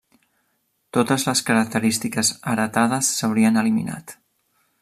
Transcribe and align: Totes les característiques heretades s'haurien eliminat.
Totes 0.97 1.25
les 1.27 1.43
característiques 1.51 2.33
heretades 2.55 3.15
s'haurien 3.19 3.63
eliminat. 3.65 4.19